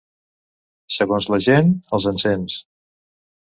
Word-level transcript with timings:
Segons 0.95 1.29
la 1.35 1.39
gent, 1.49 1.71
els 1.99 2.09
encens. 2.15 2.59